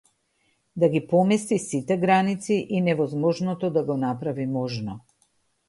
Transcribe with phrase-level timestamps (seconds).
[0.83, 4.99] Да ги помести сите граници и невозможното да го направи можно.